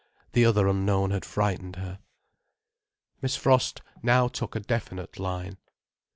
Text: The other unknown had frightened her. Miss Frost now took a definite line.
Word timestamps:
The 0.31 0.45
other 0.45 0.67
unknown 0.67 1.11
had 1.11 1.23
frightened 1.25 1.75
her. 1.75 1.99
Miss 3.21 3.35
Frost 3.35 3.83
now 4.01 4.27
took 4.27 4.55
a 4.55 4.59
definite 4.59 5.19
line. 5.19 5.59